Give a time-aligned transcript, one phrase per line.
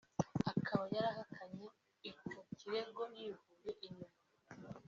[0.51, 1.67] akaba yahakanye
[2.11, 4.17] ico kirego yivuye inyuma